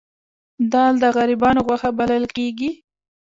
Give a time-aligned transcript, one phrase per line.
[0.71, 2.71] دال د غریبانو غوښه بلل کیږي